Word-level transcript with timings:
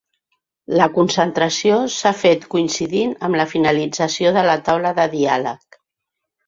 La 0.79 0.87
concentració 0.95 1.77
s’ha 1.97 2.13
fet 2.23 2.49
coincidint 2.55 3.15
amb 3.29 3.41
la 3.43 3.49
finalització 3.55 4.35
de 4.41 4.49
la 4.51 4.61
taula 4.71 4.99
de 5.03 5.11
diàleg. 5.17 5.83